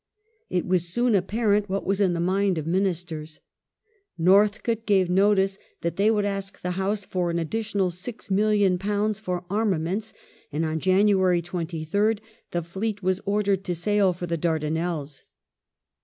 It 0.49 0.65
was 0.65 0.87
soon 0.89 1.13
apparent 1.13 1.69
what 1.69 1.85
was 1.85 2.01
in 2.01 2.15
the 2.15 2.19
mind 2.19 2.57
of 2.57 2.65
Ministers. 2.65 3.39
Northcote 4.17 4.87
gave 4.87 5.11
notice 5.11 5.59
that 5.81 5.95
they 5.97 6.09
would 6.09 6.25
ask 6.25 6.59
the 6.59 6.71
House 6.71 7.05
for 7.05 7.29
an 7.29 7.37
additional 7.37 7.91
£6,000,000 7.91 9.19
for 9.19 9.45
armaments, 9.47 10.15
and 10.51 10.65
on 10.65 10.79
January 10.79 11.43
2Srd 11.43 12.17
the 12.49 12.63
Fleet 12.63 13.03
was 13.03 13.21
ordered 13.27 13.63
to 13.65 13.75
sail 13.75 14.11
for 14.11 14.25
the 14.25 14.37
Dar 14.37 14.57
danelles. 14.57 15.25